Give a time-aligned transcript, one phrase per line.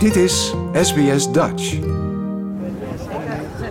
[0.00, 1.74] Dit is SBS Dutch.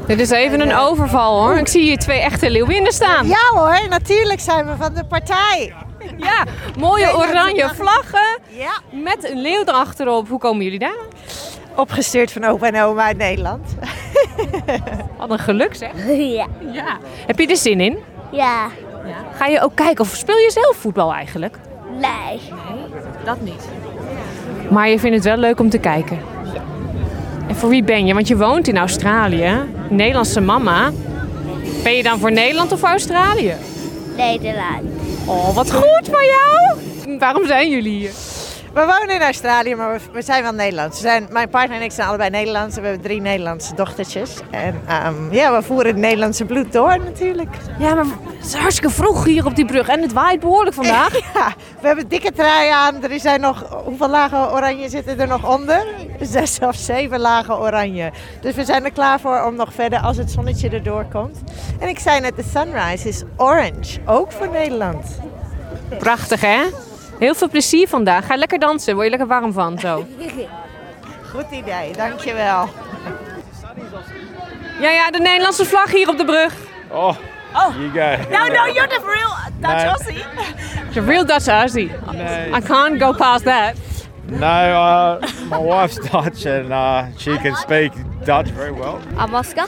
[0.07, 1.57] Dit is even een overval hoor.
[1.57, 3.27] Ik zie hier twee echte leeuwinnen staan.
[3.27, 5.73] Ja hoor, natuurlijk zijn we van de partij.
[6.17, 6.43] Ja,
[6.79, 8.71] mooie oranje vlaggen Ja.
[8.91, 10.27] met een leeuw erachterop.
[10.27, 10.97] Hoe komen jullie daar?
[11.75, 13.67] Opgestuurd van opa en oma uit Nederland.
[15.17, 15.91] Wat een geluk zeg.
[16.37, 16.47] Ja.
[16.71, 16.97] Ja.
[17.25, 17.97] Heb je er zin in?
[18.31, 18.67] Ja.
[19.35, 21.57] Ga je ook kijken of speel je zelf voetbal eigenlijk?
[21.99, 22.41] Nee.
[23.25, 23.67] Dat niet.
[24.69, 26.17] Maar je vindt het wel leuk om te kijken.
[27.47, 28.13] En voor wie ben je?
[28.13, 29.51] Want je woont in Australië.
[29.89, 30.91] Nederlandse mama.
[31.83, 33.53] Ben je dan voor Nederland of voor Australië?
[34.17, 34.83] Nederland.
[35.25, 37.17] Oh, wat goed van jou!
[37.19, 38.11] Waarom zijn jullie hier?
[38.73, 41.01] We wonen in Australië, maar we, we zijn wel Nederlands.
[41.01, 42.75] We zijn, mijn partner en ik zijn allebei Nederlands.
[42.75, 44.39] en We hebben drie Nederlandse dochtertjes.
[44.49, 47.55] En ehm, ja, we voeren het Nederlandse bloed door natuurlijk.
[47.79, 48.05] Ja, maar
[48.37, 51.17] het is hartstikke vroeg hier op die brug en het waait behoorlijk vandaag.
[51.33, 53.03] Ja, we hebben dikke trui aan.
[53.03, 55.85] Er zijn nog, hoeveel lagen oranje zitten er nog onder?
[56.21, 58.11] Zes of zeven lagen oranje.
[58.41, 61.41] Dus we zijn er klaar voor om nog verder als het zonnetje erdoor komt.
[61.79, 63.99] En ik zei net, de sunrise is orange.
[64.05, 65.19] Ook voor Nederland.
[65.99, 66.59] Prachtig, hè?
[67.19, 68.25] Heel veel plezier vandaag.
[68.25, 68.93] Ga lekker dansen.
[68.93, 70.05] Word je lekker warm van zo.
[71.31, 72.69] Goed idee, dankjewel.
[74.79, 76.53] Ja, ja, de Nederlandse vlag hier op de brug.
[76.91, 77.15] Oh,
[77.53, 78.37] you go.
[78.37, 79.89] No, no, you're the real Dutch No.
[79.89, 80.23] Aussie.
[80.93, 81.91] The real Dutch Aussie.
[82.57, 83.75] I can't go past that.
[84.25, 87.91] No, uh, my wife's Dutch and uh, she can speak
[88.25, 88.99] Dutch very well.
[89.17, 89.67] I'm Oscar.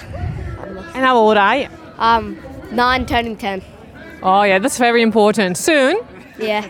[0.95, 1.67] And how old are you?
[1.99, 2.38] Um,
[2.72, 3.61] nine turning ten.
[4.23, 5.57] Oh, yeah, that's very important.
[5.57, 5.97] Soon.
[6.42, 6.67] Yeah.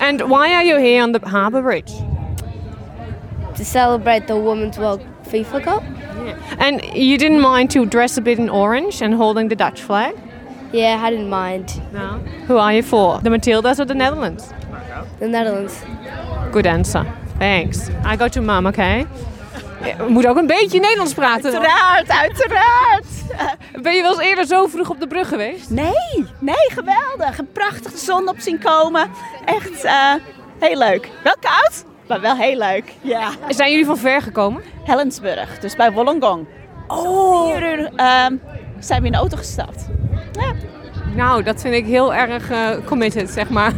[0.00, 1.92] And why are you here on the harbour bridge?
[3.56, 5.82] To celebrate the Women's World FIFA Cup.
[5.82, 6.56] Yeah.
[6.58, 10.16] And you didn't mind to dress a bit in orange and holding the Dutch flag?
[10.72, 11.80] Yeah, I didn't mind.
[11.92, 12.18] No.
[12.46, 13.20] Who are you for?
[13.20, 14.52] The Matildas or the Netherlands?
[15.20, 15.84] The Netherlands.
[16.52, 17.04] Good answer.
[17.38, 17.90] Thanks.
[18.04, 19.06] I go to mom, okay?
[19.80, 21.44] We moeten ook een beetje Nederlands praten.
[21.44, 23.06] Uiteraard, uiteraard.
[23.82, 25.70] Ben je wel eens eerder zo vroeg op de brug geweest?
[25.70, 27.38] Nee, nee, geweldig.
[27.38, 29.10] Een prachtige zon op zien komen.
[29.44, 30.14] Echt eh,
[30.58, 31.10] heel leuk.
[31.22, 32.92] Wel koud, maar wel heel leuk.
[33.00, 33.30] Ja.
[33.48, 34.62] Zijn jullie van ver gekomen?
[34.84, 36.46] Helensburg, dus bij Wollongong.
[36.88, 37.52] Oh.
[37.52, 38.36] Vier uur ehm,
[38.78, 39.86] zijn we in de auto gestapt.
[40.32, 40.52] Ja.
[41.14, 43.72] Nou, dat vind ik heel erg eh, committed, zeg maar.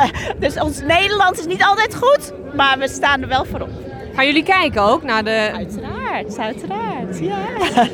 [0.38, 3.81] Dus ons Nederlands is niet altijd goed, maar we staan er wel voor op.
[4.14, 5.50] Gaan jullie kijken ook naar de...
[5.54, 7.18] Uiteraard, uiteraard.
[7.20, 7.36] Ja.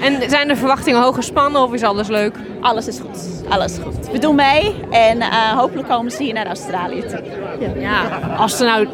[0.00, 2.36] En zijn de verwachtingen hoog gespannen of is alles leuk?
[2.60, 4.10] Alles is goed, alles is goed.
[4.10, 7.22] We doen mee en eh, hopelijk komen ze hier naar Australië toe.
[7.78, 8.88] Ja, als ze nou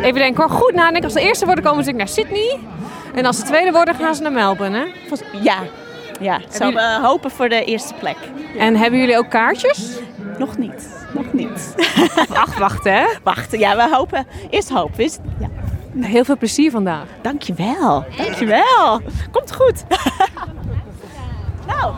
[0.00, 1.04] even denken, hoor, goed nadenken.
[1.04, 2.58] Als de eerste worden, komen ze naar Sydney.
[3.14, 4.78] En als de tweede worden, gaan ze naar Melbourne.
[4.78, 4.84] Hè?
[5.42, 5.58] Ja,
[6.20, 6.40] ja.
[6.50, 8.16] Zo we hopen voor de eerste plek.
[8.58, 9.98] En hebben jullie ook kaartjes?
[10.38, 11.74] Nog niet, nog niet.
[12.32, 13.04] Ach, wacht hè.
[13.24, 14.26] Wachten, ja, we hopen.
[14.50, 15.04] Eerst hopen.
[15.04, 15.18] Is...
[15.38, 15.48] Ja.
[16.00, 17.04] Heel veel plezier vandaag.
[17.22, 19.00] Dankjewel, dankjewel.
[19.30, 19.84] Komt goed.
[21.68, 21.94] nou,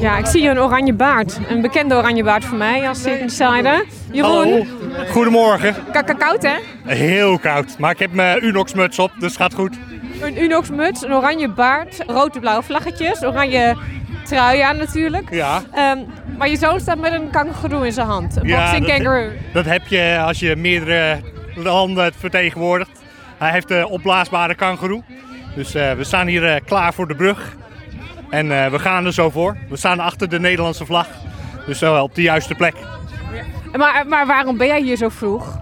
[0.00, 1.38] Ja, ik zie een oranje baard.
[1.48, 3.84] Een bekende oranje baard voor mij als insider.
[4.12, 4.64] Jeroen, Hallo.
[5.10, 5.74] Goedemorgen.
[5.92, 6.54] ka- koud hè?
[6.94, 9.76] Heel koud, maar ik heb mijn Unox muts op, dus het gaat goed.
[10.20, 13.76] Een Unox muts, een oranje baard, rood en blauwe vlaggetjes, oranje
[14.24, 15.30] trui aan natuurlijk.
[15.34, 15.98] Ja, Ehm,
[16.38, 18.36] maar je zoon staat met een kangoeroe in zijn hand.
[18.36, 19.28] Een Ja, boxing dat- kangaroo.
[19.52, 21.20] dat heb je als je meerdere
[21.62, 22.90] landen vertegenwoordigt.
[23.38, 25.02] Hij heeft een opblaasbare kangoeroe.
[25.54, 27.56] Dus eh, we staan hier eh, klaar voor de brug.
[28.30, 29.56] En eh, we gaan er zo voor.
[29.68, 31.06] We staan achter de Nederlandse vlag.
[31.66, 32.74] Dus eh, op de juiste plek.
[33.76, 35.60] Maar, maar waarom ben jij hier zo vroeg?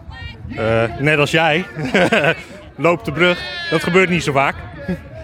[0.57, 1.65] Eh, net als jij.
[2.77, 3.39] Loopt de brug.
[3.71, 4.55] Dat gebeurt niet zo vaak.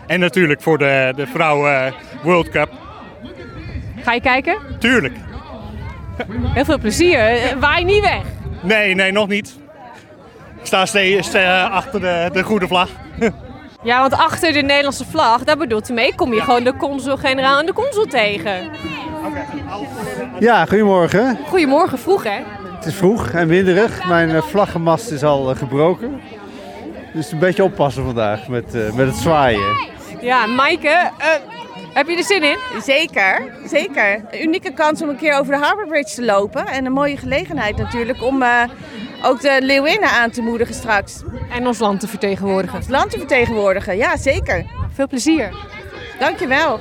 [0.07, 2.71] En natuurlijk voor de, de vrouwen World Cup.
[4.03, 4.59] Ga je kijken?
[4.79, 5.17] Tuurlijk.
[6.55, 7.19] Heel veel plezier.
[7.19, 8.23] Eh, Waai niet weg.
[8.63, 9.59] Nee, nee, nog niet.
[10.63, 12.89] Ik sta steeds eh, achter de, de goede vlag.
[13.85, 17.59] Ja, want achter de Nederlandse vlag, daar bedoelt hij mee, kom je gewoon de consul-generaal
[17.59, 18.71] en de consul tegen.
[20.39, 21.39] Ja, goedemorgen.
[21.49, 22.41] Goedemorgen, vroeg hè?
[22.77, 24.09] Het is vroeg en winderig.
[24.09, 26.21] Mijn eh, vlaggenmast is al eh, gebroken.
[27.13, 29.77] Dus een beetje oppassen vandaag met, eh, met het zwaaien.
[30.21, 31.29] Ja, Maaike, eh,
[31.95, 32.57] heb je er zin in?
[32.83, 34.25] Zeker, zeker.
[34.31, 36.67] Een unieke kans om een keer over de Harbour Bridge te lopen.
[36.67, 38.63] En een mooie gelegenheid natuurlijk om eh,
[39.23, 41.23] ook de Leeuwinnen aan te moedigen straks.
[41.51, 42.83] En ons land te vertegenwoordigen.
[42.89, 44.67] Land te vertegenwoordigen, ja zeker.
[44.95, 45.55] Veel plezier.
[46.19, 46.81] Dankjewel.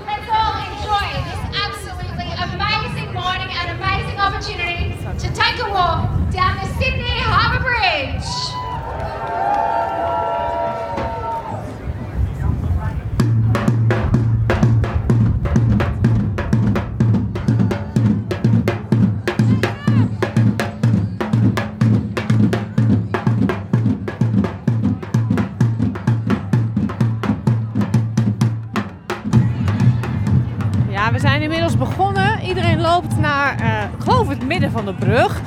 [32.52, 35.42] Iedereen loopt naar, eh, geloof het midden van de brug.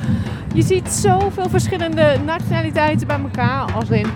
[0.53, 3.71] Je ziet zoveel verschillende nationaliteiten bij elkaar.
[3.73, 4.07] Als in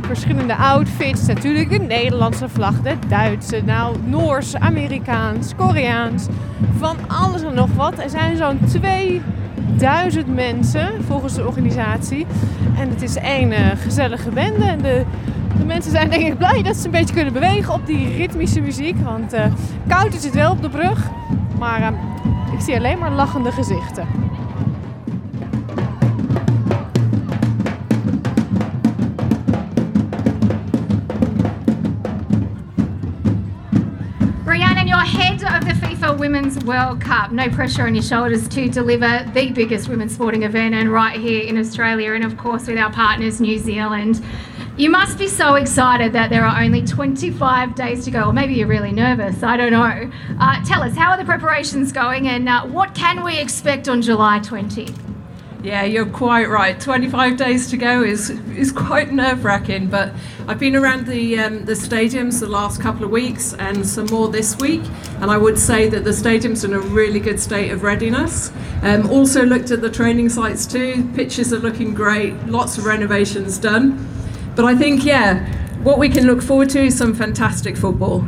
[0.00, 1.26] verschillende outfits.
[1.26, 6.26] Natuurlijk de Nederlandse vlag, de Duitse, nou Noors, Amerikaans, Koreaans.
[6.78, 7.98] Van alles en nog wat.
[7.98, 12.26] Er zijn zo'n 2000 mensen volgens de organisatie.
[12.78, 14.64] En het is één eh, gezellige bende.
[14.64, 15.04] En de,
[15.58, 18.60] de mensen zijn denk ik blij dat ze een beetje kunnen bewegen op die ritmische
[18.60, 18.96] muziek.
[19.04, 19.44] Want eh,
[19.88, 21.10] koud is het wel op de brug.
[21.58, 21.88] Maar eh,
[22.52, 24.06] ik zie alleen maar lachende gezichten.
[36.14, 37.32] Women's World Cup.
[37.32, 41.42] No pressure on your shoulders to deliver the biggest women's sporting event and right here
[41.42, 44.24] in Australia and of course with our partners New Zealand.
[44.76, 48.54] You must be so excited that there are only 25 days to go, or maybe
[48.54, 50.10] you're really nervous, I don't know.
[50.38, 54.02] Uh, tell us, how are the preparations going and uh, what can we expect on
[54.02, 55.05] July 20?
[55.66, 56.78] Yeah, you're quite right.
[56.78, 60.12] 25 days to go is is quite nerve wracking, but
[60.46, 64.28] I've been around the um, the stadiums the last couple of weeks and some more
[64.28, 64.82] this week,
[65.20, 68.52] and I would say that the stadiums in a really good state of readiness.
[68.82, 71.10] Um, also looked at the training sites too.
[71.16, 72.34] Pitches are looking great.
[72.46, 74.06] Lots of renovations done,
[74.54, 75.44] but I think yeah,
[75.82, 78.24] what we can look forward to is some fantastic football.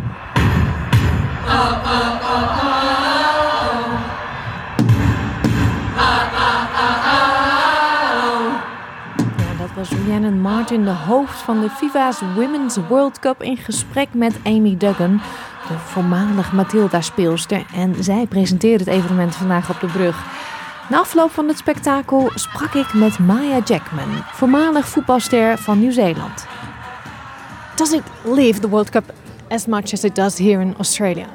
[1.47, 2.68] Ja, dat
[9.79, 14.77] was Rhiannon Martin, de hoofd van de FIFA's Women's World Cup, in gesprek met Amy
[14.77, 15.21] Duggan,
[15.69, 17.67] de voormalig Matilda-speelster.
[17.75, 20.25] En zij presenteerde het evenement vandaag op de brug.
[20.89, 26.47] Na afloop van het spektakel sprak ik met Maya Jackman, voormalig voetbalster van Nieuw-Zeeland.
[27.75, 29.13] Does it live the World Cup
[29.49, 31.27] as much as it does here in Australia?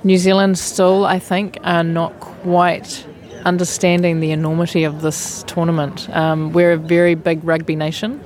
[0.00, 3.06] New Zealand still, I think, are not quite
[3.44, 6.08] understanding the enormity of this tournament.
[6.10, 8.20] Um, we're a very big rugby nation,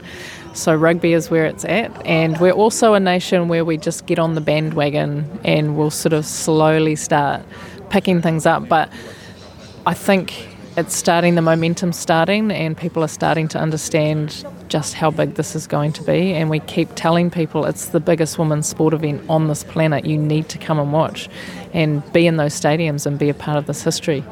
[0.54, 4.18] so rugby is where it's at, and we're also a nation where we just get
[4.18, 7.42] on the bandwagon and we'll sort of slowly start
[7.90, 8.68] picking things up.
[8.68, 8.90] But
[9.86, 15.10] I think it's starting, the momentum's starting, and people are starting to understand just how
[15.10, 16.32] big this is going to be.
[16.34, 20.04] And we keep telling people it's the biggest women's sport event on this planet.
[20.04, 21.28] You need to come and watch
[21.72, 24.24] and be in those stadiums and be a part of this history.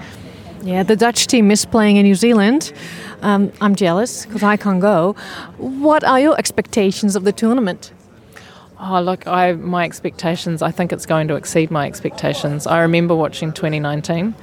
[0.63, 2.73] Yeah, the Dutch team is playing in New Zealand.
[3.21, 5.15] Um, I'm jealous because I can't go.
[5.59, 7.93] What are your expectations of the tournament?
[8.79, 10.63] Oh, look, I my expectations.
[10.63, 12.69] I think it's going to exceed my expectations.
[12.69, 14.37] I remember watching 2019,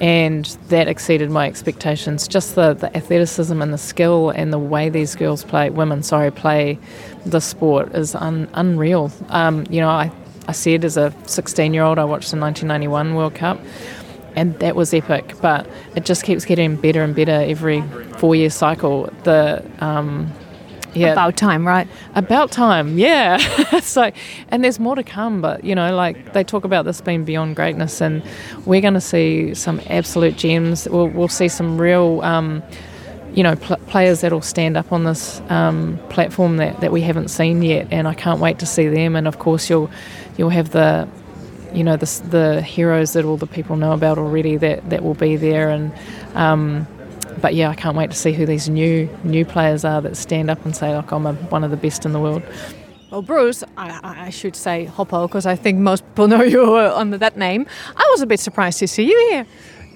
[0.00, 2.26] and that exceeded my expectations.
[2.28, 6.30] Just the, the athleticism and the skill and the way these girls play, women, sorry,
[6.30, 6.78] play
[7.26, 9.12] the sport is un, unreal.
[9.28, 10.10] Um, you know, I,
[10.46, 13.58] I said as a 16 year old, I watched the 1991 World Cup.
[14.36, 17.82] And that was epic, but it just keeps getting better and better every
[18.18, 19.10] four-year cycle.
[19.24, 20.32] The um,
[20.94, 21.86] yeah, About time, right?
[22.14, 23.36] about time, yeah.
[23.80, 24.10] so,
[24.48, 27.56] and there's more to come, but you know, like they talk about this being beyond
[27.56, 28.22] greatness, and
[28.64, 30.88] we're going to see some absolute gems.
[30.88, 32.62] We'll, we'll see some real, um,
[33.34, 37.28] you know, pl- players that'll stand up on this um, platform that, that we haven't
[37.28, 39.14] seen yet, and I can't wait to see them.
[39.14, 39.90] And of course, you'll
[40.36, 41.06] you'll have the
[41.72, 45.14] you know the, the heroes that all the people know about already that, that will
[45.14, 45.92] be there and
[46.34, 46.86] um,
[47.40, 50.50] but yeah I can't wait to see who these new new players are that stand
[50.50, 52.42] up and say like I'm a, one of the best in the world
[53.10, 56.76] Well, Bruce, I, I I should say Hoppo because I think most people know you
[56.76, 57.66] uh, under that name.
[57.96, 59.46] I was a bit surprised to see you here.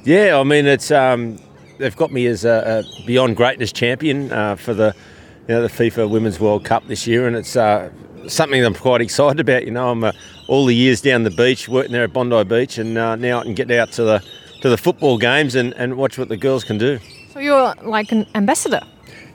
[0.04, 1.38] Yeah, I mean it's um,
[1.78, 4.94] they've got me as a, a beyond greatness champion uh, for the
[5.48, 7.90] you know the FIFA Women's World Cup this year, and it's uh,
[8.28, 9.64] something I'm quite excited about.
[9.64, 10.12] You know, I'm uh,
[10.48, 13.44] all the years down the beach working there at Bondi Beach, and uh, now I
[13.44, 14.24] can get out to the
[14.62, 16.98] to the football games and, and watch what the girls can do.
[17.32, 18.80] So you're like an ambassador.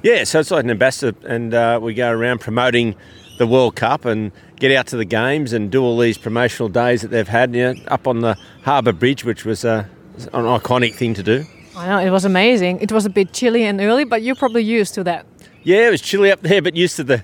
[0.03, 2.95] Yeah, so it's like an ambassador, and uh, we go around promoting
[3.37, 7.01] the World Cup and get out to the games and do all these promotional days
[7.01, 7.53] that they've had.
[7.53, 9.85] You know, up on the Harbour Bridge, which was uh,
[10.33, 11.45] an iconic thing to do.
[11.75, 12.79] I know it was amazing.
[12.79, 15.25] It was a bit chilly and early, but you're probably used to that.
[15.63, 17.23] Yeah, it was chilly up there, but used to the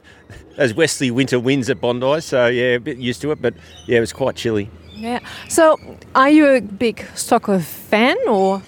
[0.56, 2.22] those westerly winter winds at Bondi.
[2.22, 3.54] So yeah, a bit used to it, but
[3.88, 4.70] yeah, it was quite chilly.
[4.96, 5.20] Yeah.
[5.50, 5.80] So,
[6.16, 8.62] are you a big soccer fan or?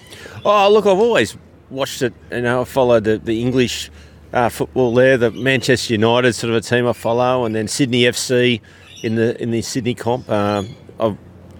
[0.44, 1.36] Oh, look, I've always
[1.70, 2.12] watched it.
[2.30, 3.90] You know, I follow the, the English
[4.32, 8.02] uh, football there, the Manchester United sort of a team I follow, and then Sydney
[8.02, 8.60] FC
[9.02, 10.28] in the in the Sydney comp.
[10.28, 11.16] Um, I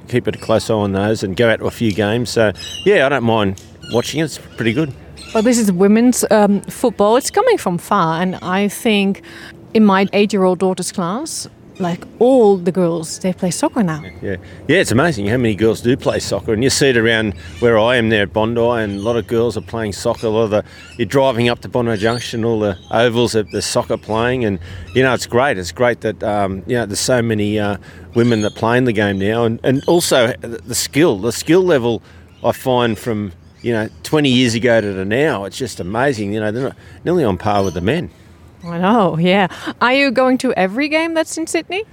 [0.08, 2.30] keep a close eye on those and go out to a few games.
[2.30, 2.52] So
[2.84, 4.24] yeah, I don't mind watching it.
[4.24, 4.92] It's pretty good.
[5.34, 7.16] Well, this is women's um, football.
[7.16, 9.22] It's coming from far, and I think
[9.76, 11.46] in my eight-year-old daughter's class,
[11.78, 14.02] like all the girls they play soccer now.
[14.22, 14.36] Yeah,
[14.68, 17.78] yeah, it's amazing how many girls do play soccer, and you see it around where
[17.78, 20.28] I am there at Bondi, and a lot of girls are playing soccer.
[20.28, 20.64] A lot of the
[20.96, 24.58] you're driving up to Bondi Junction, all the ovals that the soccer playing, and
[24.94, 25.58] you know it's great.
[25.58, 27.76] It's great that um, you know there's so many uh,
[28.14, 32.02] women that play in the game now, and, and also the skill, the skill level
[32.42, 36.32] I find from you know 20 years ago to now, it's just amazing.
[36.32, 38.10] You know they're nearly on par with the men.
[38.66, 39.48] I know, yeah.
[39.80, 41.84] Are you going to every game that's in Sydney?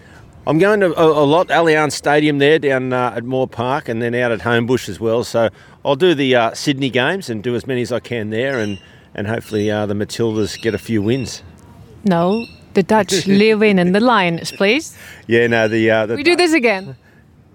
[0.45, 4.01] I'm going to a, a lot Allianz Stadium there down uh, at Moore Park and
[4.01, 5.23] then out at Homebush as well.
[5.23, 5.49] So
[5.85, 8.79] I'll do the uh, Sydney games and do as many as I can there and,
[9.15, 11.43] and hopefully uh, the Matildas get a few wins.
[12.03, 14.97] No, the Dutch Leeuwin and the Lions, please.
[15.27, 15.89] Yeah, no, the...
[15.89, 16.97] Uh, the we do this again.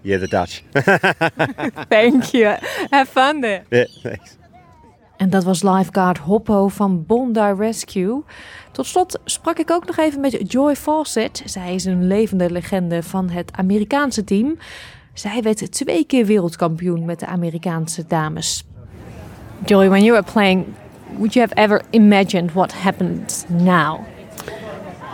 [0.05, 0.63] Yeah, the Dutch.
[1.91, 2.55] Thank you.
[2.93, 3.65] Have fun there.
[3.71, 4.38] Yeah, thanks.
[5.19, 8.23] En dat was lifeguard Hoppo van Bondi Rescue.
[8.73, 11.43] Tot slot sprak ik ook nog even met Joy Fawcett.
[11.45, 14.59] Zij is een levende legende van het Amerikaanse team.
[15.13, 18.65] Zij werd twee keer wereldkampioen met de Amerikaanse dames.
[19.65, 20.65] Joy, when you were playing,
[21.17, 24.01] would you have ever imagined what happened now?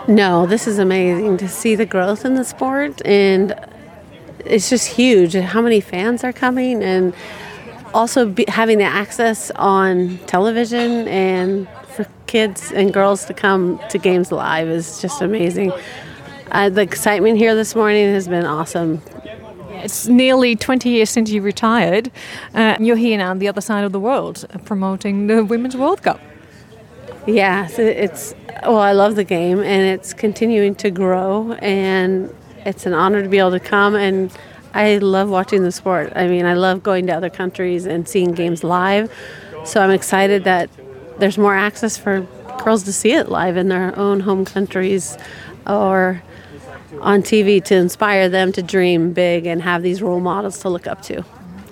[0.06, 3.54] No, this is amazing to see the growth in the sport, and
[4.44, 5.38] it's just huge.
[5.38, 7.14] How many fans are coming, and
[7.94, 13.98] also be, having the access on television and for kids and girls to come to
[13.98, 15.72] games live is just amazing.
[16.50, 19.00] Uh, the excitement here this morning has been awesome.
[19.70, 22.10] It's nearly 20 years since you retired.
[22.52, 25.76] Uh, you're here now on the other side of the world uh, promoting the Women's
[25.76, 26.20] World Cup.
[27.26, 28.34] Yeah, it's
[28.64, 32.34] well, I love the game and it's continuing to grow, and
[32.66, 34.30] it's an honor to be able to come and
[34.74, 36.12] I love watching the sport.
[36.16, 39.10] I mean, I love going to other countries and seeing games live.
[39.64, 40.68] So I'm excited that
[41.18, 42.26] there's more access for
[42.64, 45.16] girls to see it live in their own home countries
[45.66, 46.22] or
[47.00, 50.86] on TV to inspire them to dream big and have these role models to look
[50.86, 51.24] up to.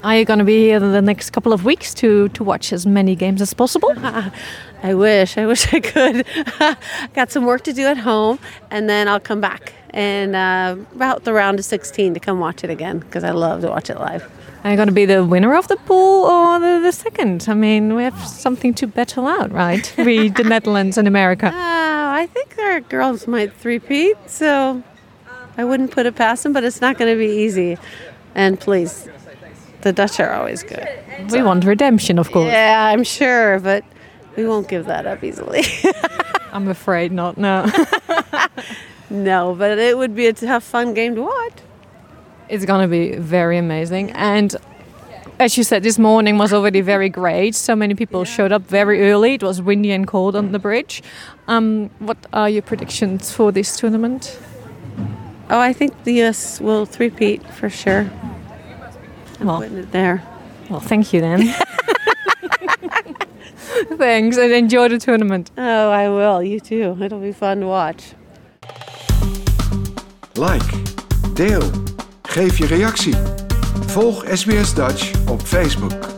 [0.02, 2.84] Are you going to be here the next couple of weeks to, to watch as
[2.84, 3.92] many games as possible?
[4.82, 5.38] I wish.
[5.38, 6.26] I wish I could.
[7.14, 8.40] Got some work to do at home,
[8.72, 12.64] and then I'll come back and uh, about the round of 16 to come watch
[12.64, 14.28] it again because I love to watch it live.
[14.64, 17.46] Are you going to be the winner of the pool or the, the second?
[17.48, 19.94] I mean, we have something to battle out, right?
[19.98, 21.46] we, the Netherlands and America.
[21.46, 24.82] Uh, I think our girls might three-peat, so
[25.56, 27.78] I wouldn't put it past them, but it's not going to be easy.
[28.34, 29.08] And please,
[29.82, 30.88] the Dutch are always good.
[31.30, 32.52] We want redemption, of course.
[32.52, 33.84] Yeah, I'm sure, but
[34.36, 35.62] we won't give that up easily.
[36.52, 37.70] I'm afraid not, no.
[39.10, 41.54] no, but it would be a tough, fun game to watch.
[42.48, 44.10] It's going to be very amazing.
[44.12, 44.54] And
[45.38, 47.54] as you said, this morning was already very great.
[47.54, 49.34] So many people showed up very early.
[49.34, 51.02] It was windy and cold on the bridge.
[51.48, 54.38] Um, what are your predictions for this tournament?
[55.50, 58.10] Oh, I think the US will three-peat for sure.
[59.42, 60.22] I'm well, putting it there.
[60.70, 61.52] Well, thank you then.
[63.96, 65.50] Thanks and enjoy the tournament.
[65.58, 66.42] Oh, I will.
[66.42, 66.96] You too.
[67.00, 68.12] It'll be fun to watch.
[70.34, 70.72] Like,
[71.34, 71.70] deel,
[72.22, 73.14] geef je reactie.
[73.86, 76.11] Volg SBS Dutch op Facebook.